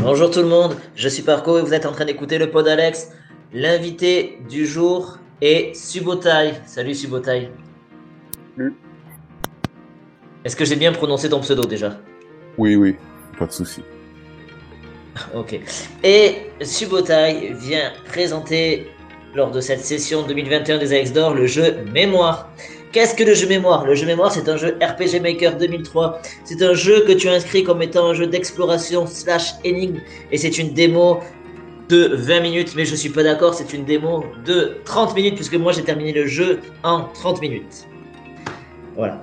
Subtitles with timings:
[0.00, 2.66] Bonjour tout le monde, je suis Parco et vous êtes en train d'écouter le pod
[2.66, 3.10] Alex.
[3.52, 6.54] L'invité du jour est Subotai.
[6.66, 7.50] Salut Subotai.
[8.56, 8.74] Salut.
[10.44, 11.98] Est-ce que j'ai bien prononcé ton pseudo déjà?
[12.58, 12.96] Oui, oui,
[13.38, 13.82] pas de souci.
[15.34, 15.60] Ok.
[16.02, 18.90] Et Subotai vient présenter
[19.34, 22.50] lors de cette session 2021 des Alex d'Or le jeu Mémoire.
[22.92, 23.86] Qu'est-ce que le jeu Mémoire?
[23.86, 26.20] Le jeu Mémoire, c'est un jeu RPG Maker 2003.
[26.44, 30.00] C'est un jeu que tu inscris comme étant un jeu d'exploration slash énigme.
[30.30, 31.20] Et c'est une démo
[31.88, 35.54] de 20 minutes, mais je suis pas d'accord, c'est une démo de 30 minutes, puisque
[35.54, 37.86] moi j'ai terminé le jeu en 30 minutes.
[38.94, 39.22] Voilà.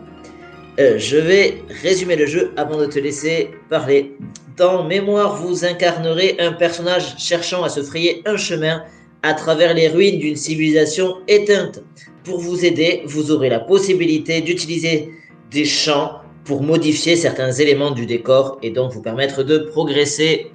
[0.80, 4.16] Euh, je vais résumer le jeu avant de te laisser parler.
[4.58, 8.84] Dans Mémoire, vous incarnerez un personnage cherchant à se frayer un chemin
[9.24, 11.84] à travers les ruines d'une civilisation éteinte.
[12.24, 15.12] Pour vous aider, vous aurez la possibilité d'utiliser
[15.52, 20.52] des champs pour modifier certains éléments du décor et donc vous permettre de progresser.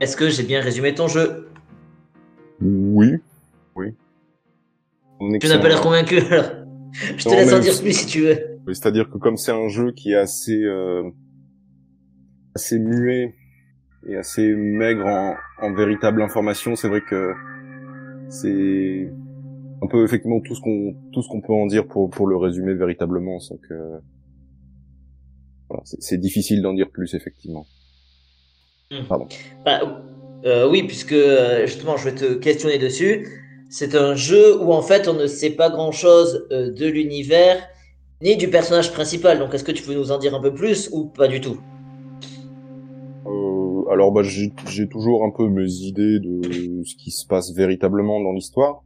[0.00, 1.48] Est-ce que j'ai bien résumé ton jeu?
[2.60, 3.14] Oui,
[3.76, 3.94] oui.
[5.40, 6.50] Tu n'as pas l'air convaincu alors.
[6.92, 8.38] Je te Non, laisse en dire plus si tu veux.
[8.68, 11.02] C'est-à-dire que comme c'est un jeu qui est assez euh,
[12.54, 13.34] assez muet
[14.08, 17.32] et assez maigre en, en véritable information, c'est vrai que
[18.30, 19.10] c'est
[19.82, 22.36] un peu effectivement tout ce qu'on tout ce qu'on peut en dire pour pour le
[22.36, 23.74] résumer véritablement, sans que
[25.68, 27.66] voilà, c'est- c'est difficile d'en dire plus effectivement.
[29.08, 29.28] Pardon.
[29.64, 29.80] Bah,
[30.44, 33.26] euh, oui, puisque euh, justement, je vais te questionner dessus.
[33.68, 37.62] C'est un jeu où en fait on ne sait pas grand-chose euh, de l'univers
[38.22, 39.38] ni du personnage principal.
[39.38, 41.60] Donc est-ce que tu peux nous en dire un peu plus ou pas du tout?
[43.90, 48.32] Alors bah j'ai toujours un peu mes idées de ce qui se passe véritablement dans
[48.32, 48.82] l'histoire,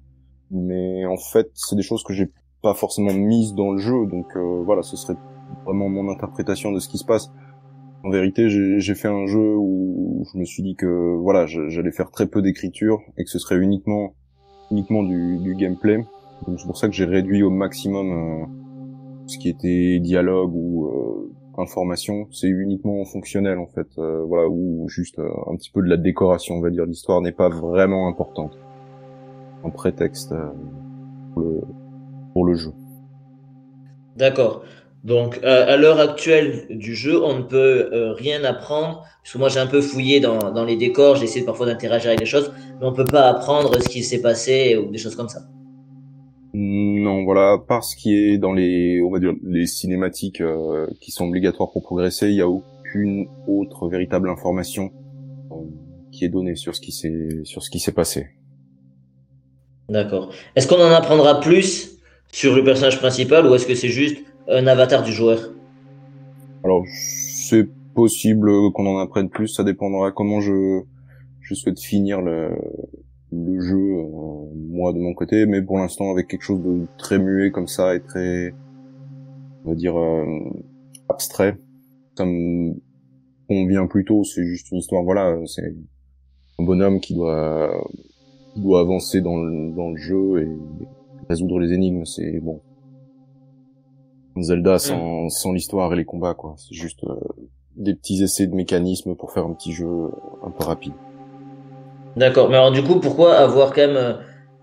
[0.50, 2.30] mais en fait c'est des choses que j'ai
[2.62, 5.16] pas forcément mises dans le jeu, donc euh, voilà ce serait
[5.64, 7.30] vraiment mon interprétation de ce qui se passe.
[8.04, 12.10] En vérité j'ai fait un jeu où je me suis dit que voilà j'allais faire
[12.10, 14.14] très peu d'écriture et que ce serait uniquement
[14.70, 15.98] uniquement du, du gameplay,
[16.46, 18.46] donc c'est pour ça que j'ai réduit au maximum euh,
[19.26, 24.88] ce qui était dialogue ou euh, information, c'est uniquement fonctionnel en fait, euh, voilà, ou
[24.88, 26.86] juste euh, un petit peu de la décoration, on va dire.
[26.86, 28.56] L'histoire n'est pas vraiment importante,
[29.64, 30.48] un prétexte euh,
[31.34, 31.60] pour, le,
[32.32, 32.72] pour le jeu.
[34.16, 34.62] D'accord.
[35.04, 39.04] Donc euh, à l'heure actuelle du jeu, on ne peut euh, rien apprendre.
[39.22, 42.08] Parce que moi j'ai un peu fouillé dans, dans les décors, j'ai essayé parfois d'interagir
[42.08, 45.16] avec des choses, mais on peut pas apprendre ce qui s'est passé ou des choses
[45.16, 45.40] comme ça.
[47.02, 50.86] Non, voilà, à part ce qui est dans les, on va dire, les cinématiques euh,
[51.00, 54.92] qui sont obligatoires pour progresser, il n'y a aucune autre véritable information
[55.50, 55.56] euh,
[56.12, 58.28] qui est donnée sur ce qui s'est sur ce qui s'est passé.
[59.88, 60.32] D'accord.
[60.54, 61.98] Est-ce qu'on en apprendra plus
[62.30, 65.50] sur le personnage principal ou est-ce que c'est juste un avatar du joueur?
[66.62, 70.82] Alors, c'est possible qu'on en apprenne plus, ça dépendra comment je,
[71.40, 72.50] je souhaite finir le,
[73.32, 77.18] le jeu, euh, moi de mon côté, mais pour l'instant avec quelque chose de très
[77.18, 78.54] muet comme ça et très,
[79.64, 80.24] on va dire, euh,
[81.08, 81.56] abstrait,
[82.16, 82.74] ça me
[83.48, 85.74] convient plutôt, c'est juste une histoire, voilà, c'est
[86.58, 87.72] un bonhomme qui doit,
[88.54, 90.48] qui doit avancer dans le, dans le jeu et
[91.28, 92.60] résoudre les énigmes, c'est bon.
[94.40, 96.54] Zelda sans, sans l'histoire et les combats, quoi.
[96.56, 97.14] C'est juste euh,
[97.76, 100.10] des petits essais de mécanismes pour faire un petit jeu
[100.42, 100.94] un peu rapide.
[102.16, 102.48] D'accord.
[102.50, 104.14] Mais alors du coup, pourquoi avoir quand même, euh,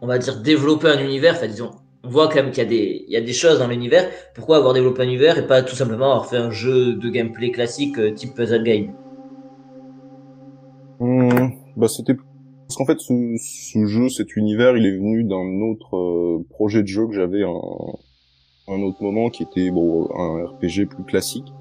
[0.02, 1.72] on va dire, développé un univers Enfin, disons,
[2.04, 4.10] on voit quand même qu'il y a des, il y a des choses dans l'univers.
[4.36, 7.52] Pourquoi avoir développé un univers et pas tout simplement avoir fait un jeu de gameplay
[7.52, 8.94] classique euh, type puzzle game?
[11.00, 15.62] Hum, bah c'était parce qu'en fait ce, ce jeu, cet univers, il est venu d'un
[15.62, 17.60] autre euh, projet de jeu que j'avais un,
[18.68, 21.54] un autre moment qui était bon un RPG plus classique.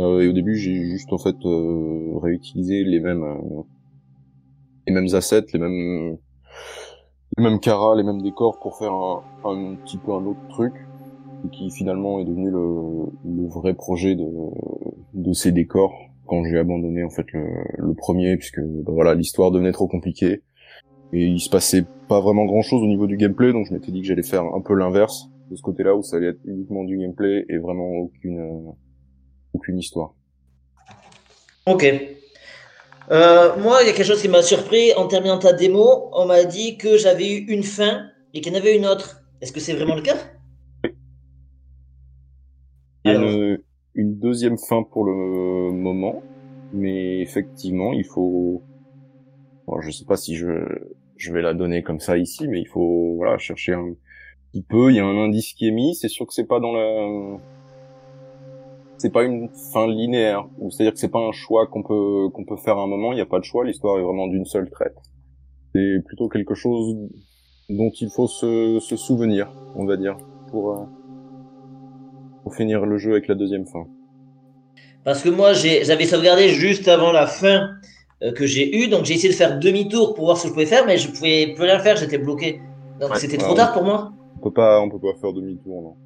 [0.00, 3.62] Euh, et au début, j'ai juste en fait euh, réutilisé les mêmes euh,
[4.86, 6.18] les mêmes assets, les mêmes
[7.36, 10.74] les mêmes caras, les mêmes décors pour faire un, un petit peu un autre truc
[11.44, 14.26] et qui finalement est devenu le, le vrai projet de,
[15.14, 15.94] de ces décors
[16.26, 17.44] quand j'ai abandonné en fait le,
[17.78, 20.42] le premier puisque bah, voilà l'histoire devenait trop compliquée
[21.12, 23.92] et il se passait pas vraiment grand chose au niveau du gameplay donc je m'étais
[23.92, 26.84] dit que j'allais faire un peu l'inverse de ce côté-là où ça allait être uniquement
[26.84, 28.74] du gameplay et vraiment aucune
[29.54, 30.14] aucune histoire.
[31.66, 31.84] Ok.
[33.10, 36.10] Euh, moi, il y a quelque chose qui m'a surpris en terminant ta démo.
[36.12, 39.22] On m'a dit que j'avais eu une fin et qu'il y en avait une autre.
[39.40, 40.16] Est-ce que c'est vraiment le cas?
[43.04, 43.58] Il y a une,
[43.94, 46.22] une deuxième fin pour le moment,
[46.72, 48.62] mais effectivement, il faut.
[49.66, 50.46] Bon, je sais pas si je
[51.16, 53.94] je vais la donner comme ça ici, mais il faut voilà chercher un
[54.52, 54.90] petit peu.
[54.90, 55.94] Il y a un indice qui est mis.
[55.94, 57.38] C'est sûr que c'est pas dans la
[59.00, 62.58] c'est pas une fin linéaire, c'est-à-dire que c'est pas un choix qu'on peut qu'on peut
[62.58, 63.12] faire à un moment.
[63.12, 63.64] Il n'y a pas de choix.
[63.64, 64.96] L'histoire est vraiment d'une seule traite.
[65.74, 66.96] C'est plutôt quelque chose
[67.70, 70.18] dont il faut se, se souvenir, on va dire,
[70.50, 70.84] pour euh,
[72.42, 73.86] pour finir le jeu avec la deuxième fin.
[75.02, 77.70] Parce que moi, j'avais sauvegardé juste avant la fin
[78.22, 80.52] euh, que j'ai eu, donc j'ai essayé de faire demi-tour pour voir ce que je
[80.52, 82.60] pouvais faire, mais je pouvais plus rien faire, j'étais bloqué.
[83.00, 84.12] Donc c'était trop tard pour moi.
[84.36, 85.96] On peut pas, on peut pas faire demi-tour, non.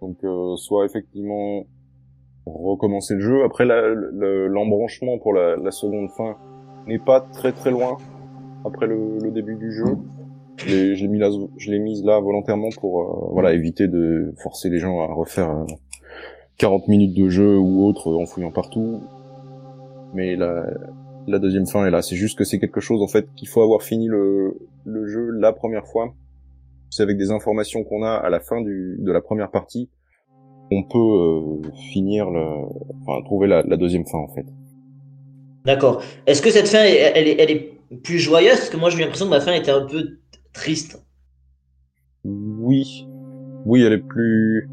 [0.00, 1.64] Donc euh, soit effectivement
[2.46, 3.44] recommencer le jeu.
[3.44, 6.36] Après, l'embranchement pour la, seconde fin
[6.86, 7.98] n'est pas très très loin
[8.64, 9.96] après le, début du jeu.
[10.58, 11.28] Je l'ai mis là,
[11.78, 15.66] mise là volontairement pour euh, éviter de forcer les gens à refaire
[16.58, 19.02] 40 euh, minutes de jeu ou autre en fouillant partout.
[20.14, 20.64] Mais la,
[21.26, 22.00] deuxième fin est là.
[22.00, 24.56] C'est juste que c'est quelque chose en fait qu'il faut avoir fini le,
[24.86, 26.14] jeu la première fois.
[26.88, 29.90] C'est avec des informations qu'on a à la fin de la première partie
[30.70, 32.42] on peut euh, finir le,
[33.02, 34.46] enfin trouver la, la, deuxième fin en fait.
[35.64, 36.02] D'accord.
[36.26, 37.72] Est-ce que cette fin, elle, est, elle est
[38.02, 38.56] plus joyeuse?
[38.56, 40.18] Parce que moi, j'ai l'impression que ma fin était un peu
[40.52, 41.02] triste.
[42.24, 43.06] Oui,
[43.64, 44.68] oui, elle est plus,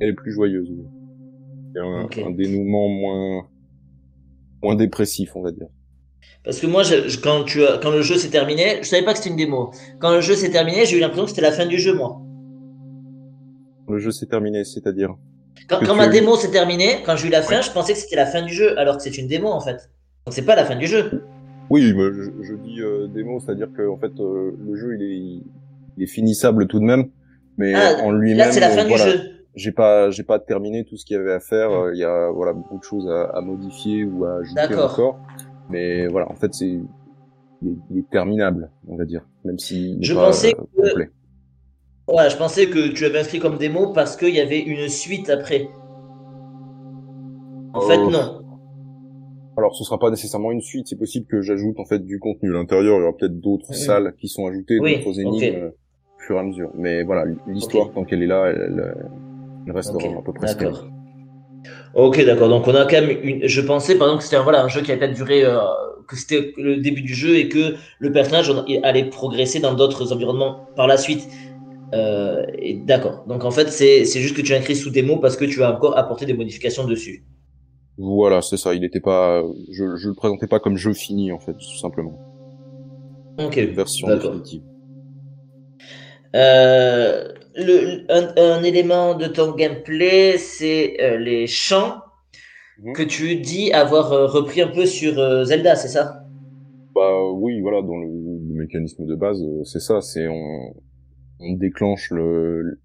[0.00, 0.68] elle est plus joyeuse.
[0.70, 3.46] Il y a un, dénouement moins,
[4.62, 5.68] moins dépressif, on va dire.
[6.44, 9.18] Parce que moi, je, quand, tu, quand le jeu s'est terminé, je savais pas que
[9.18, 9.70] c'était une démo.
[10.00, 12.20] Quand le jeu s'est terminé, j'ai eu l'impression que c'était la fin du jeu, moi
[13.90, 15.16] le jeu s'est terminé, c'est-à-dire
[15.68, 18.26] Quand, ma démo s'est terminée, quand j'ai eu la fin, je pensais que c'était la
[18.26, 19.90] fin du jeu, alors que c'est une démo en fait.
[20.26, 21.24] Donc c'est pas la fin du jeu.
[21.70, 22.10] Oui, mais
[22.42, 25.42] je, dis euh, démo, c'est-à-dire que en fait euh, le jeu il est,
[25.96, 27.10] il est, finissable tout de même,
[27.58, 28.38] mais ah, en lui-même.
[28.38, 29.20] Là c'est la fin du jeu.
[29.54, 31.70] J'ai pas, j'ai pas terminé tout ce qu'il y avait à faire.
[31.92, 35.18] Il y a voilà beaucoup de choses à, modifier ou à ajouter encore.
[35.68, 36.80] Mais voilà, en fait c'est,
[37.62, 41.10] il, est, terminable, on va dire, même si je pensais euh, que
[42.10, 45.30] Ouais, je pensais que tu avais inscrit comme démo parce qu'il y avait une suite
[45.30, 45.68] après.
[47.72, 48.42] En fait, euh, non.
[49.56, 50.88] Alors, ce sera pas nécessairement une suite.
[50.88, 52.96] C'est possible que j'ajoute en fait du contenu à l'intérieur.
[52.96, 56.42] Il y aura peut-être d'autres salles qui sont ajoutées, d'autres énigmes au fur et à
[56.42, 56.70] mesure.
[56.74, 58.94] Mais voilà, l'histoire tant qu'elle est là, elle,
[59.66, 60.48] elle restera à peu près.
[60.48, 60.86] D'accord.
[61.94, 62.48] Ok, d'accord.
[62.48, 63.46] Donc on a quand même une.
[63.46, 65.58] Je pensais par exemple que c'était un, voilà un jeu qui allait peut-être durer, euh,
[66.08, 68.52] que c'était le début du jeu et que le personnage
[68.82, 71.28] allait progresser dans d'autres environnements par la suite.
[71.94, 72.46] Euh,
[72.84, 73.24] D'accord.
[73.26, 75.74] Donc en fait, c'est juste que tu as écrit sous démo parce que tu as
[75.74, 77.24] encore apporté des modifications dessus.
[77.98, 78.74] Voilà, c'est ça.
[78.74, 82.18] Il n'était pas, je, je le présentais pas comme jeu fini en fait, tout simplement.
[83.38, 83.58] Ok.
[83.58, 84.62] version définitive.
[86.36, 91.96] Euh, le, un, élément de ton gameplay, c'est euh, les champs
[92.78, 92.92] mhm.
[92.92, 95.14] que tu dis avoir repris un peu sur
[95.44, 96.24] Zelda, c'est ça?
[96.94, 100.00] Bah oui, voilà, dans le, le mécanisme de base, c'est ça.
[100.00, 100.74] C'est on,
[101.40, 102.12] on déclenche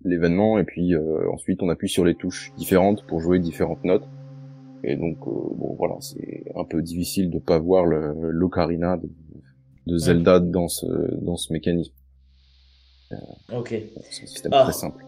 [0.03, 4.07] l'événement et puis euh, ensuite on appuie sur les touches différentes pour jouer différentes notes.
[4.83, 9.09] Et donc euh, bon voilà, c'est un peu difficile de pas voir l'ocarina de,
[9.87, 10.85] de, Zelda dans ce
[11.21, 11.93] dans ce mécanisme.
[13.11, 13.15] Euh,
[13.57, 13.75] ok.
[14.09, 14.71] C'est un système très ah.
[14.71, 15.05] simple.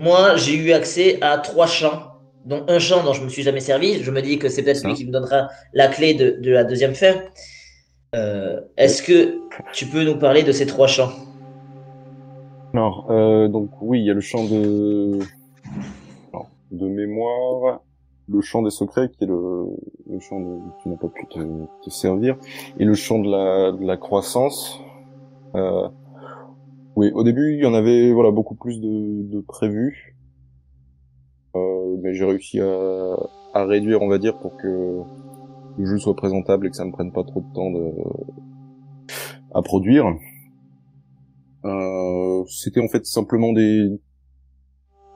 [0.00, 2.14] Moi, j'ai eu accès à trois champs,
[2.46, 4.02] dont un champ dont je me suis jamais servi.
[4.02, 6.64] Je me dis que c'est peut-être lui qui me donnera la clé de, de la
[6.64, 7.14] deuxième fin.
[8.76, 9.40] Est-ce que
[9.72, 11.12] tu peux nous parler de ces trois champs?
[12.74, 15.20] Alors, euh, donc oui, il y a le champ de
[16.72, 17.80] de mémoire,
[18.28, 19.66] le champ des secrets qui est le,
[20.10, 21.38] le champ de, qui n'a pas pu te,
[21.82, 22.36] te, servir,
[22.78, 24.80] et le champ de la, de la croissance.
[25.54, 25.88] Euh,
[26.96, 30.16] oui, au début, il y en avait voilà beaucoup plus de, de prévus,
[31.54, 33.16] euh, mais j'ai réussi à,
[33.54, 35.00] à réduire, on va dire, pour que
[35.76, 37.92] le jeu soit présentable et que ça ne prenne pas trop de temps de,
[39.54, 40.06] à produire.
[41.64, 44.00] Euh, c'était en fait simplement des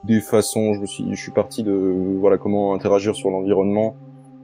[0.04, 0.74] des façons.
[0.74, 3.96] Je me suis, je suis parti de voilà comment interagir sur l'environnement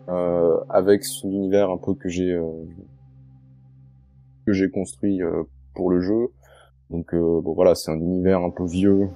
[0.09, 2.65] euh, avec l'univers un peu que j'ai euh,
[4.47, 5.45] que j'ai construit euh,
[5.75, 6.29] pour le jeu.
[6.91, 9.09] Donc euh, bon voilà, c'est un univers un peu vieux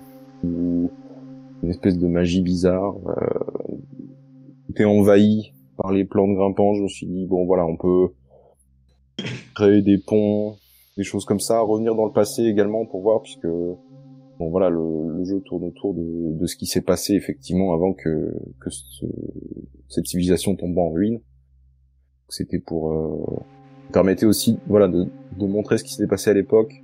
[0.45, 0.91] où
[1.63, 2.95] une espèce de magie bizarre.
[4.71, 6.77] Était envahi par les plantes grimpantes.
[6.77, 8.13] Je me suis dit bon voilà, on peut
[9.55, 10.57] créer des ponts,
[10.99, 15.25] des choses comme ça, revenir dans le passé également pour voir puisque bon voilà le,
[15.25, 18.69] jeu tourne autour de, de ce qui s'est passé effectivement avant que que
[19.89, 21.21] cette civilisation tombe en ruine.
[22.29, 23.41] C'était pour euh,
[23.93, 25.07] permettre aussi voilà de,
[25.39, 26.83] de montrer ce qui s'était passé à l'époque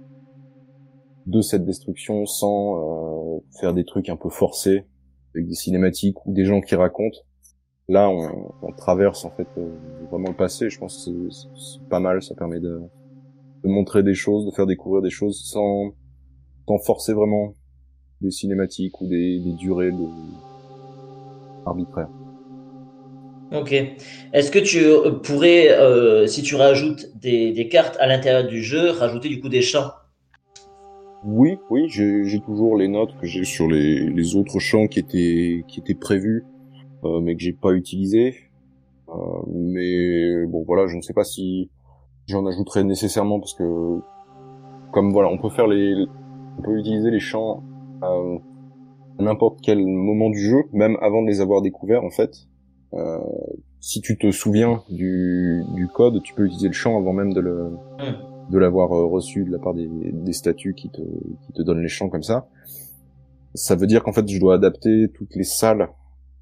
[1.27, 4.87] de cette destruction sans euh, faire des trucs un peu forcés
[5.35, 7.19] avec des cinématiques ou des gens qui racontent.
[7.89, 9.75] Là, on, on traverse en fait euh,
[10.11, 10.71] vraiment le passé.
[10.71, 12.23] Je pense que c'est pas mal.
[12.23, 12.81] Ça permet de
[13.65, 15.95] de montrer des choses, de faire découvrir des choses sans,
[16.69, 17.55] sans forcer vraiment
[18.21, 20.07] des cinématiques ou des, des durées de...
[21.67, 22.11] arbitraires.
[23.53, 23.73] Ok.
[24.33, 28.63] Est-ce que tu euh, pourrais, euh, si tu rajoutes des, des cartes à l'intérieur du
[28.63, 29.93] jeu, rajouter du coup des champs
[31.25, 34.99] Oui, oui, j'ai j'ai toujours les notes que j'ai sur les, les autres champs qui
[34.99, 36.45] étaient qui étaient prévus,
[37.05, 38.35] euh, mais que j'ai pas utilisés.
[39.09, 39.13] Euh,
[39.47, 41.71] mais bon, voilà, je ne sais pas si
[42.27, 44.01] j'en ajouterai nécessairement parce que
[44.93, 46.07] comme voilà, on peut faire les,
[46.59, 47.63] on peut utiliser les champs
[48.03, 48.39] euh,
[49.19, 52.47] à n'importe quel moment du jeu, même avant de les avoir découverts en fait.
[52.95, 53.19] Euh,
[53.81, 57.41] si tu te souviens du, du code, tu peux utiliser le champ avant même de
[57.41, 58.51] le Hmm.
[58.53, 61.83] de l'avoir euh, reçu de la part des, des statuts qui te qui te donnent
[61.83, 62.47] les champs comme ça.
[63.55, 65.89] Ça veut dire qu'en fait je dois adapter toutes les salles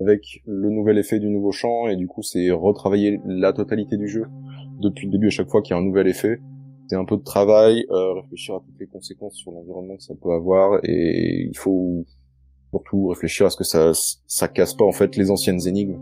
[0.01, 4.09] avec le nouvel effet du nouveau champ et du coup c'est retravailler la totalité du
[4.09, 4.27] jeu
[4.83, 6.41] depuis le début à chaque fois qu'il y a un nouvel effet.
[6.89, 10.15] C'est un peu de travail, euh, réfléchir à toutes les conséquences sur l'environnement que ça
[10.21, 12.05] peut avoir et il faut
[12.71, 13.93] surtout réfléchir à ce que ça
[14.27, 15.99] ça casse pas en fait les anciennes énigmes.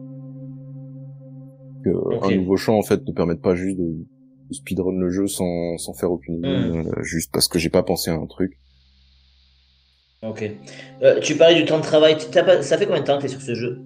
[1.84, 2.24] Que Ok.
[2.24, 5.78] un nouveau champ en fait ne permette pas juste de, de speedrun le jeu sans
[5.78, 8.58] sans faire aucune énigme, euh, juste parce que j'ai pas pensé à un truc.
[10.22, 10.44] Ok.
[11.02, 12.16] Euh, tu parlais du temps de travail.
[12.32, 13.80] Pas- ça fait combien de temps que tu es sur ce jeu?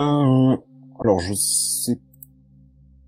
[0.00, 0.56] Euh,
[1.00, 1.98] alors je sais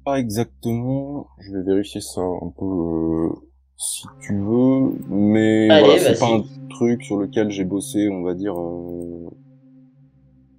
[0.06, 3.28] pas exactement, je vais vérifier ça un peu euh,
[3.76, 8.22] si tu veux, mais Allez, voilà, c'est pas un truc sur lequel j'ai bossé, on
[8.22, 9.28] va dire, euh,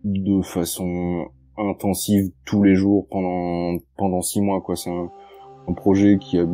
[0.03, 1.27] de façon
[1.57, 4.75] intensive tous les jours pendant pendant six mois quoi.
[4.75, 5.09] C'est un,
[5.69, 6.45] un projet qui a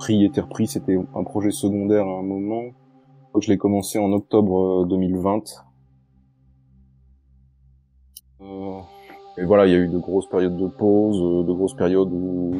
[0.00, 2.62] pris été repris, c'était un projet secondaire à un moment.
[2.64, 5.42] Je crois que je l'ai commencé en octobre euh, 2020.
[8.40, 8.80] Euh,
[9.38, 12.10] et voilà, il y a eu de grosses périodes de pause, euh, de grosses périodes
[12.12, 12.52] où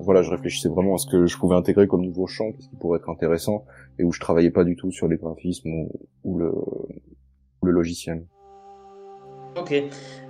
[0.00, 2.76] voilà, je réfléchissais vraiment à ce que je pouvais intégrer comme nouveau champ, qu'est-ce qui
[2.76, 3.64] pourrait être intéressant,
[3.98, 5.90] et où je travaillais pas du tout sur les graphismes ou,
[6.24, 6.52] ou le,
[7.62, 8.24] le logiciel.
[9.58, 9.72] Ok.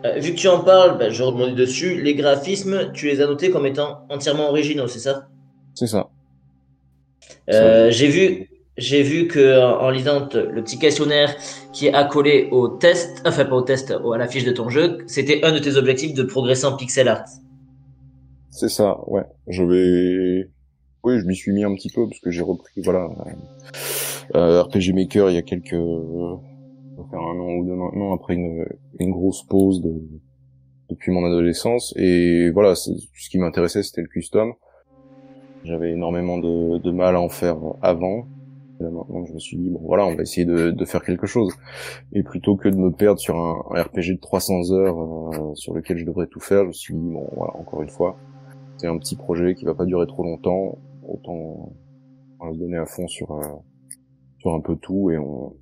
[0.05, 2.01] Euh, vu que tu en parles, bah, je rebondis dessus.
[2.03, 5.29] Les graphismes, tu les as notés comme étant entièrement originaux, c'est ça?
[5.75, 6.11] C'est ça.
[7.51, 11.35] Euh, J'ai vu, j'ai vu que en lisant le petit questionnaire
[11.73, 14.99] qui est accolé au test, enfin pas au test, à la fiche de ton jeu,
[15.07, 17.25] c'était un de tes objectifs de progresser en pixel art.
[18.51, 19.25] C'est ça, ouais.
[19.49, 20.51] Je vais...
[21.03, 23.11] Oui, je m'y suis mis un petit peu parce que j'ai repris, voilà,
[24.35, 25.75] euh, RPG Maker il y a quelques...
[25.75, 26.37] euh,
[27.13, 28.65] un an ou deux maintenant après une,
[28.99, 29.93] une grosse pause de,
[30.89, 31.95] depuis mon adolescence.
[31.97, 32.91] Et voilà, ce
[33.31, 34.55] qui m'intéressait, c'était le custom.
[35.65, 38.27] J'avais énormément de, de mal à en faire avant.
[38.81, 41.05] Et là, maintenant, je me suis dit, bon voilà, on va essayer de, de faire
[41.05, 41.53] quelque chose.
[42.13, 45.75] Et plutôt que de me perdre sur un, un RPG de 300 heures euh, sur
[45.75, 48.17] lequel je devrais tout faire, je me suis dit, bon voilà, encore une fois,
[48.77, 51.73] c'est un petit projet qui va pas durer trop longtemps, autant
[52.41, 53.43] on le donner à fond sur euh,
[54.39, 55.55] sur un peu tout et on,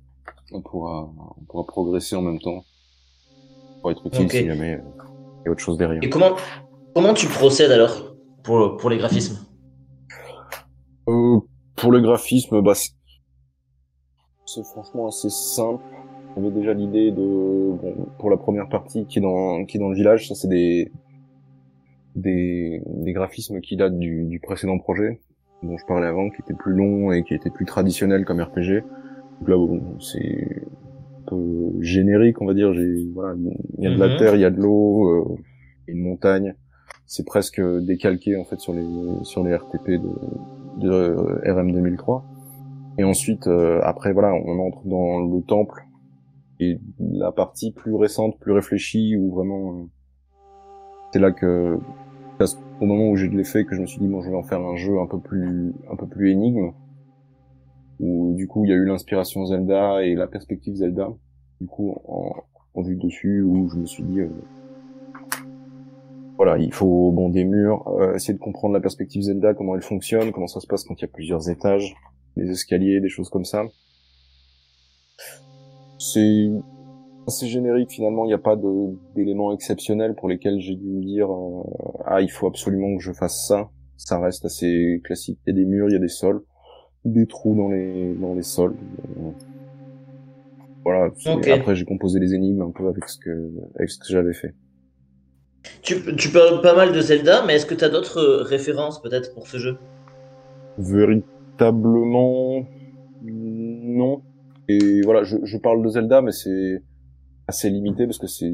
[0.51, 2.63] on pourra on pourra progresser en même temps
[3.81, 4.81] pour être utile si jamais euh,
[5.41, 6.03] il y a autre chose derrière.
[6.03, 6.35] Et comment,
[6.95, 9.37] comment tu procèdes alors pour, pour les graphismes?
[11.07, 11.39] Euh,
[11.75, 12.73] pour le graphisme, bah
[14.45, 15.83] c'est franchement assez simple.
[16.35, 19.89] J'avais déjà l'idée de bon, pour la première partie qui est dans qui est dans
[19.89, 20.91] le village, ça c'est des
[22.15, 25.19] des des graphismes qui datent du, du précédent projet
[25.63, 28.83] dont je parlais avant, qui était plus long et qui était plus traditionnel comme RPG.
[29.39, 30.67] Donc là, bon, c'est
[31.21, 32.73] un peu générique, on va dire.
[32.73, 33.35] J'ai voilà,
[33.77, 34.17] il y a de la Mhm.
[34.17, 35.37] terre, il y a de l'eau, euh,
[35.87, 36.55] une montagne.
[37.05, 38.85] C'est presque décalqué en fait sur les
[39.23, 40.09] sur les RTP de,
[40.81, 42.25] de RM 2003.
[42.97, 45.85] Et ensuite, euh, après voilà, on entre dans le temple
[46.59, 49.85] et la partie plus récente, plus réfléchie, où vraiment euh,
[51.11, 51.79] c'est là que
[52.81, 54.43] au moment où j'ai de l'effet que je me suis dit bon je vais en
[54.43, 56.71] faire un jeu un peu plus un peu plus énigme
[57.99, 61.09] où du coup il y a eu l'inspiration Zelda et la perspective Zelda
[61.61, 62.33] du coup en,
[62.73, 64.29] en vue dessus où je me suis dit euh,
[66.35, 69.83] voilà il faut bon des murs euh, essayer de comprendre la perspective Zelda comment elle
[69.83, 71.95] fonctionne comment ça se passe quand il y a plusieurs étages
[72.35, 73.63] les escaliers des choses comme ça.
[75.99, 76.49] C'est
[77.27, 78.25] assez générique finalement.
[78.25, 78.57] Il n'y a pas
[79.15, 81.63] d'éléments exceptionnels pour lesquels j'ai dû me dire euh,
[82.05, 83.69] ah il faut absolument que je fasse ça.
[83.97, 85.39] Ça reste assez classique.
[85.45, 86.43] Il y a des murs il y a des sols
[87.05, 88.75] des trous dans les dans les sols.
[90.83, 91.11] Voilà.
[91.53, 94.53] Après j'ai composé les énigmes un peu avec ce que avec ce que j'avais fait.
[95.81, 99.01] Tu, tu parles pas mal de Zelda, mais est-ce que tu as d'autres euh, références
[99.01, 99.77] peut-être pour ce jeu?
[101.57, 102.65] Véritablement
[103.21, 104.21] non.
[104.69, 106.81] Et voilà je, je parle de Zelda mais c'est
[107.47, 108.53] assez limité parce que c'est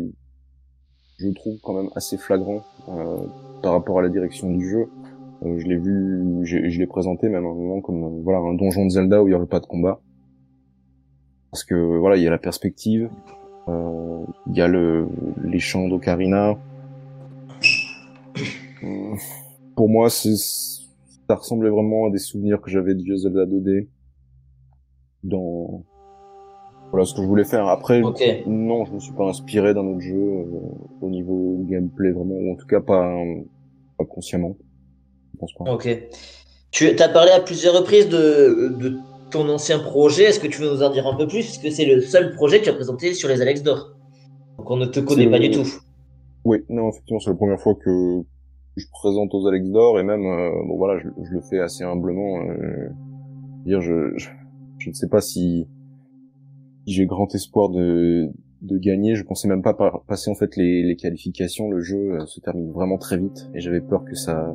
[1.18, 3.18] je trouve quand même assez flagrant euh,
[3.62, 4.88] par rapport à la direction du jeu.
[5.44, 8.54] Euh, je l'ai vu je l'ai présenté même à un moment comme euh, voilà un
[8.54, 10.00] donjon de Zelda où il y aurait pas de combat.
[11.52, 13.10] Parce que voilà il y a la perspective
[13.68, 15.08] euh, il y a le
[15.44, 16.58] les champs d'Ocarina.
[19.76, 20.36] Pour moi, c'est
[21.30, 23.88] ça ressemblait vraiment à des souvenirs que j'avais de vieux Zelda 2D
[25.24, 25.84] dans
[26.90, 27.68] voilà ce que je voulais faire.
[27.68, 28.02] Après,
[28.48, 30.46] non, je me suis pas inspiré d'un autre jeu euh,
[31.02, 33.16] au niveau gameplay vraiment, ou en tout cas pas,
[34.00, 34.58] pas consciemment.
[35.34, 35.72] Je pense pas.
[35.72, 35.88] Ok.
[36.72, 38.98] Tu as parlé à plusieurs reprises de, de
[39.30, 40.24] ton ancien projet.
[40.24, 41.44] Est-ce que tu veux nous en dire un peu plus?
[41.44, 43.92] Puisque c'est le seul projet que tu as présenté sur les Alex d'Or?
[44.58, 45.68] Donc on ne te connaît pas du tout.
[46.44, 48.24] Oui, non, effectivement, c'est la première fois que
[48.76, 51.84] je présente aux Alex d'Or et même, euh, bon voilà, je, je, le fais assez
[51.84, 52.42] humblement.
[52.42, 52.90] Euh,
[53.66, 54.30] dire, je, je,
[54.78, 55.68] je, ne sais pas si,
[56.86, 58.30] si j'ai grand espoir de,
[58.62, 59.16] de gagner.
[59.16, 59.74] Je pensais même pas
[60.08, 61.70] passer en fait les, les qualifications.
[61.70, 64.54] Le jeu euh, se termine vraiment très vite et j'avais peur que ça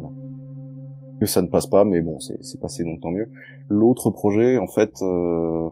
[1.21, 3.29] que ça ne passe pas, mais bon, c'est passé donc tant mieux.
[3.69, 5.69] L'autre projet, en fait, euh,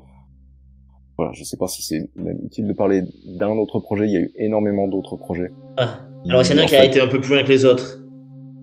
[1.18, 3.02] voilà, je sais pas si c'est même utile de parler
[3.38, 4.06] d'un autre projet.
[4.06, 5.50] Il y a eu énormément d'autres projets.
[5.76, 6.00] Ah.
[6.28, 8.01] Alors c'est un qui a été un peu plus loin que les autres.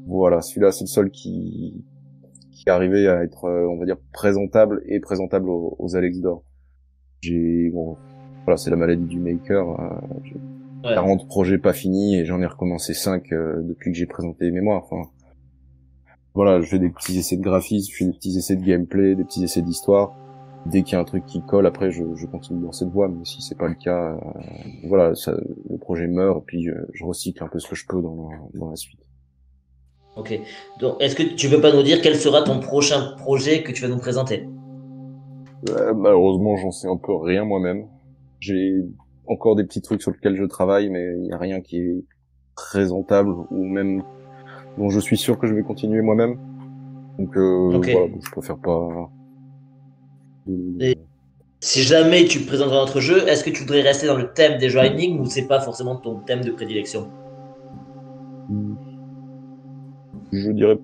[0.07, 1.85] Voilà, celui-là c'est le seul qui
[2.51, 6.19] qui est arrivé à être, euh, on va dire, présentable et présentable aux, aux Alex
[6.19, 6.43] d'or.
[7.21, 7.95] J'ai bon,
[8.45, 9.79] voilà, c'est la maladie du maker.
[9.79, 10.19] Euh,
[10.83, 14.51] 40 projets pas finis et j'en ai recommencé 5 euh, depuis que j'ai présenté les
[14.51, 14.83] mémoires.
[14.89, 15.09] Enfin,
[16.33, 19.15] voilà, je fais des petits essais de graphisme, je fais des petits essais de gameplay,
[19.15, 20.15] des petits essais d'histoire.
[20.65, 23.07] Dès qu'il y a un truc qui colle, après, je, je continue dans cette voie.
[23.07, 24.17] Mais si c'est pas le cas, euh,
[24.83, 25.31] voilà, ça,
[25.69, 28.69] le projet meurt, puis je, je, recycle un peu ce que je peux dans, dans
[28.69, 28.99] la suite.
[30.19, 30.37] Ok.
[30.79, 33.81] Donc, est-ce que tu veux pas nous dire quel sera ton prochain projet que tu
[33.81, 34.47] vas nous présenter?
[35.69, 37.87] Euh, Malheureusement, j'en sais un peu rien moi-même.
[38.39, 38.73] J'ai
[39.27, 42.03] encore des petits trucs sur lesquels je travaille, mais il n'y a rien qui est
[42.55, 44.03] présentable ou même
[44.77, 46.37] dont je suis sûr que je vais continuer moi-même.
[47.17, 49.09] Donc euh, voilà, je préfère pas.
[50.79, 50.97] Et
[51.61, 54.69] si jamais tu présenterais notre jeu, est-ce que tu voudrais rester dans le thème des
[54.69, 57.09] jeux énigmes ou c'est pas forcément ton thème de prédilection?
[60.39, 60.77] Je dirais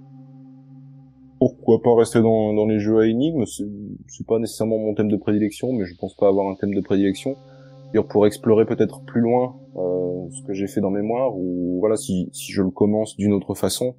[1.39, 3.45] pourquoi pas rester dans, dans les jeux à énigmes.
[3.45, 6.81] C'est pas nécessairement mon thème de prédilection, mais je pense pas avoir un thème de
[6.81, 7.35] prédilection
[8.03, 12.29] pour explorer peut-être plus loin euh, ce que j'ai fait dans mémoire ou voilà si,
[12.33, 13.95] si je le commence d'une autre façon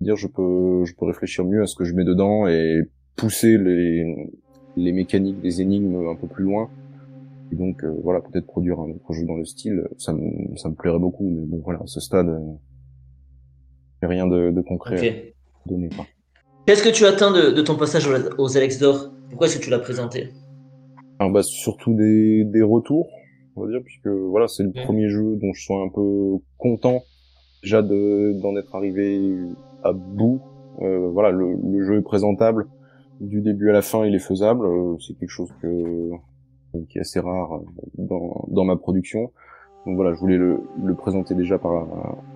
[0.00, 2.82] dire je peux je peux réfléchir mieux à ce que je mets dedans et
[3.16, 4.32] pousser les
[4.76, 6.68] les mécaniques des énigmes un peu plus loin
[7.52, 10.68] et donc euh, voilà peut-être produire un autre jeu dans le style ça me ça
[10.68, 12.40] me plairait beaucoup mais bon voilà à ce stade euh,
[14.06, 15.34] rien de, de concret okay.
[15.66, 15.88] donné
[16.66, 19.10] Qu'est-ce que tu attends de, de ton passage aux Alex d'Or?
[19.28, 20.30] Pourquoi est-ce que tu l'as présenté?
[21.18, 23.08] Alors bah surtout des, des retours
[23.56, 27.02] on va dire, puisque voilà, c'est le premier jeu dont je suis un peu content
[27.62, 29.20] déjà de d'en être arrivé
[29.82, 30.40] à bout.
[30.82, 32.66] Euh, voilà, le, le, jeu est présentable
[33.20, 34.66] du début à la fin, il est faisable.
[34.66, 36.10] Euh, c'est quelque chose que
[36.88, 37.60] qui est assez rare
[37.96, 39.30] dans, dans ma production.
[39.86, 41.86] Donc voilà, je voulais le, le présenter déjà par,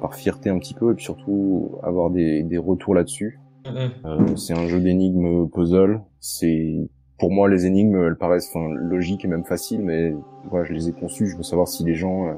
[0.00, 3.40] par fierté un petit peu et puis surtout avoir des, des retours là-dessus.
[3.66, 6.00] Euh, c'est un jeu d'énigmes puzzle.
[6.20, 10.14] C'est pour moi, les énigmes, elles paraissent enfin, logiques et même faciles, mais
[10.50, 11.26] voilà, je les ai conçues.
[11.26, 12.34] Je veux savoir si les gens euh,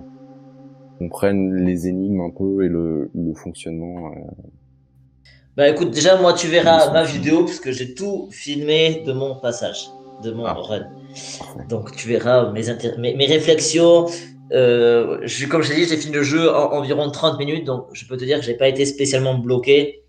[0.99, 4.07] comprennent les énigmes un peu et le, le fonctionnement.
[4.07, 4.45] Euh...
[5.57, 9.91] Bah écoute, déjà, moi, tu verras ma vidéo, puisque j'ai tout filmé de mon passage,
[10.23, 10.55] de mon ah.
[10.55, 10.87] run.
[11.69, 12.63] Donc, tu verras mes,
[12.99, 14.07] mes, mes réflexions.
[14.53, 17.87] Euh, je, comme je t'ai dit, j'ai fini le jeu en environ 30 minutes, donc
[17.93, 20.03] je peux te dire que j'ai pas été spécialement bloqué.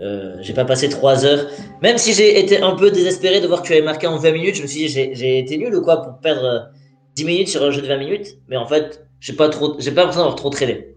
[0.00, 1.46] Euh, j'ai pas passé 3 heures.
[1.82, 4.32] Même si j'ai été un peu désespéré de voir que tu avais marqué en 20
[4.32, 6.70] minutes, je me suis dit j'ai été nul ou quoi pour perdre
[7.16, 8.38] 10 minutes sur un jeu de 20 minutes.
[8.48, 10.96] Mais en fait, j'ai pas trop, j'ai pas l'impression d'avoir trop traîné.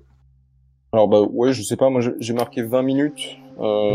[0.93, 3.37] Alors bah ouais, je sais pas, moi j'ai marqué 20 minutes.
[3.59, 3.93] Euh,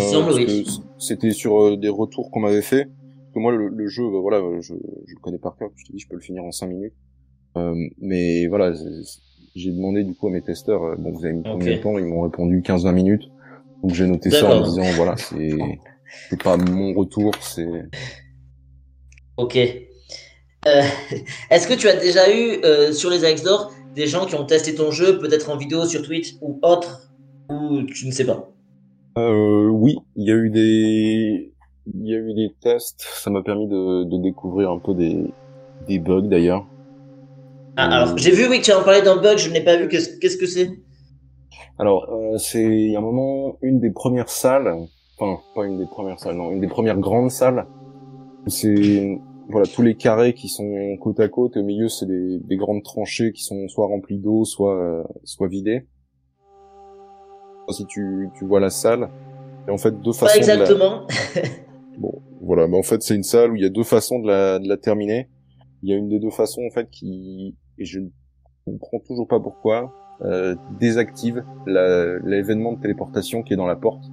[0.98, 2.88] C'était sur euh, des retours qu'on m'avait fait.
[3.28, 4.74] Parce que moi le, le jeu, bah, voilà, je,
[5.06, 5.70] je, le connais par cœur.
[5.76, 6.94] Je te dis, je peux le finir en 5 minutes.
[7.56, 8.72] Euh, mais voilà,
[9.54, 11.98] j'ai demandé du coup à mes testeurs, euh, bon vous avez mis combien de temps?
[11.98, 13.28] Ils m'ont répondu 15-20 minutes.
[13.82, 15.56] Donc j'ai noté ça en disant voilà, c'est
[16.30, 17.66] c'est pas mon retour, c'est.
[19.36, 19.56] Ok.
[19.56, 20.82] Euh,
[21.50, 24.44] Est-ce que tu as déjà eu euh, sur les Alex d'Or des gens qui ont
[24.44, 27.10] testé ton jeu, peut-être en vidéo sur Twitch ou autre,
[27.50, 28.50] ou tu ne sais pas?
[29.18, 31.52] Euh, Oui, il y a eu des
[31.94, 33.00] il y a eu des tests.
[33.00, 35.24] Ça m'a permis de, de, découvrir un peu des
[35.86, 36.66] des bugs d'ailleurs.
[37.76, 39.88] Ah, alors j'ai vu oui que tu en parlais d'un bug, je n'ai pas vu.
[39.88, 40.70] Qu'est-ce que c'est?
[41.78, 44.74] Alors, euh, c'est un moment une des premières salles,
[45.18, 47.66] enfin pas une des premières salles, non, une des premières grandes salles.
[48.48, 52.38] C'est voilà tous les carrés qui sont côte à côte et au milieu c'est des,
[52.40, 55.86] des, grandes tranchées qui sont soit remplies d'eau, soit euh, soit vidées.
[57.70, 59.10] Si tu, tu vois la salle,
[59.68, 60.32] et en fait deux façons.
[60.32, 61.06] Pas exactement.
[61.06, 61.48] De la...
[61.98, 64.28] bon, voilà, mais en fait c'est une salle où il y a deux façons de
[64.28, 65.28] la, de la terminer.
[65.82, 68.08] Il y a une des deux façons en fait qui et je ne
[68.64, 74.04] comprends toujours pas pourquoi euh, désactive l'événement de téléportation qui est dans la porte.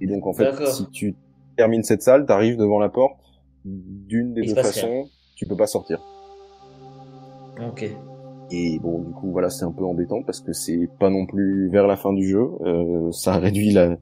[0.00, 1.14] Et donc en fait, si tu
[1.56, 3.20] termines cette salle, t'arrives devant la porte,
[3.64, 6.00] d'une des deux façons, tu peux pas sortir.
[7.60, 7.90] Ok.
[8.50, 11.68] Et bon, du coup, voilà, c'est un peu embêtant parce que c'est pas non plus
[11.70, 12.48] vers la fin du jeu.
[12.62, 13.98] Euh, ça réduit la,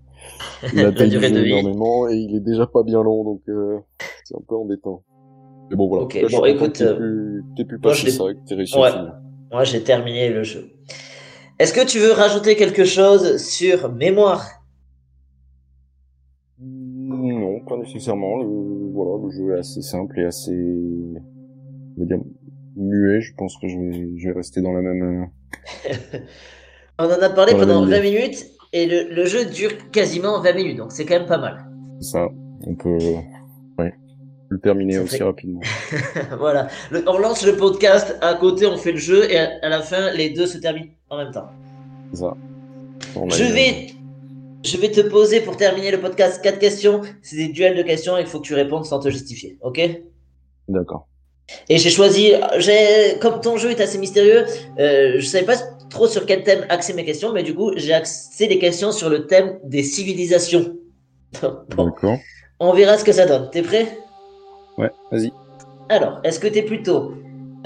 [0.74, 3.78] la taille du jeu énormément et il est déjà pas bien long, donc euh,
[4.24, 5.02] c'est un peu embêtant.
[5.70, 6.04] Mais bon, voilà.
[6.04, 8.90] Ok, bon, écoute, t'es plus, plus passé ça, t'es réussi ouais.
[9.50, 10.70] Moi, j'ai terminé le jeu.
[11.58, 14.44] Est-ce que tu veux rajouter quelque chose sur mémoire?
[16.60, 18.36] Non, pas nécessairement.
[18.42, 22.18] Le, voilà, le jeu est assez simple et assez, je veux dire,
[22.76, 23.20] muet.
[23.20, 25.28] Je pense que je vais, je vais rester dans la même.
[26.98, 30.76] On en a parlé pendant 20 minutes et le, le, jeu dure quasiment 20 minutes,
[30.78, 31.66] donc c'est quand même pas mal.
[32.00, 32.28] C'est ça.
[32.66, 32.98] On peut,
[33.78, 33.94] ouais,
[34.48, 35.60] le terminer aussi rapidement.
[36.38, 36.68] voilà.
[37.06, 40.30] on lance le podcast, à côté on fait le jeu et à la fin les
[40.30, 41.48] deux se terminent en même temps.
[42.14, 42.34] Ça.
[43.28, 43.88] je vais,
[44.64, 47.02] je vais te poser pour terminer le podcast quatre questions.
[47.22, 49.80] C'est des duels de questions et il faut que tu répondes sans te justifier, ok?
[50.68, 51.08] D'accord.
[51.68, 52.32] Et j'ai choisi,
[53.20, 54.44] comme ton jeu est assez mystérieux,
[54.78, 55.56] euh, je savais pas
[55.90, 59.08] trop sur quel thème axer mes questions, mais du coup j'ai axé des questions sur
[59.08, 60.76] le thème des civilisations.
[61.42, 62.18] D'accord.
[62.58, 63.50] On verra ce que ça donne.
[63.50, 63.98] T'es prêt?
[64.78, 65.32] Ouais, vas-y.
[65.88, 67.12] Alors, est-ce que t'es plutôt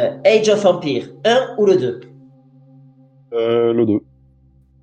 [0.00, 2.00] euh, Age of Empire 1 ou le 2
[3.32, 4.00] euh, Le 2.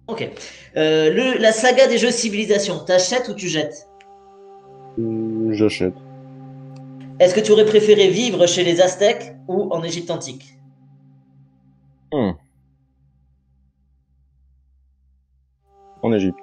[0.08, 0.30] Ok.
[0.78, 3.88] Euh, le, la saga des jeux civilisation, t'achètes ou tu jettes?
[5.52, 5.94] J'achète.
[7.20, 10.46] Est-ce que tu aurais préféré vivre chez les Aztèques ou en Égypte antique
[12.14, 12.32] hmm.
[16.04, 16.38] En Égypte.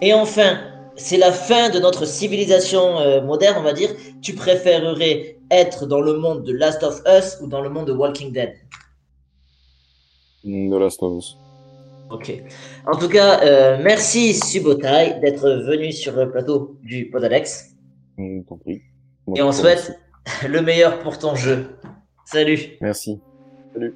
[0.00, 0.60] Et enfin,
[0.96, 3.90] c'est la fin de notre civilisation euh, moderne, on va dire.
[4.22, 7.92] Tu préférerais être dans le monde de Last of Us ou dans le monde de
[7.92, 8.54] Walking Dead
[10.44, 11.36] De Last of Us.
[12.10, 12.32] Ok.
[12.86, 17.74] En tout cas, euh, merci Subotai d'être venu sur le plateau du Podalex.
[18.18, 18.42] Mmh,
[19.34, 19.98] Et on souhaite
[20.46, 21.76] le meilleur pour ton jeu.
[22.24, 22.58] Salut.
[22.80, 23.20] Merci.
[23.72, 23.94] Salut.